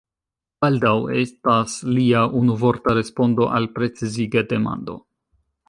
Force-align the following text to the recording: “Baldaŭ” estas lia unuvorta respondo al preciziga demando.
“Baldaŭ” 0.63 0.93
estas 1.23 1.75
lia 1.99 2.23
unuvorta 2.41 2.97
respondo 3.01 3.47
al 3.59 3.71
preciziga 3.77 4.47
demando. 4.55 5.01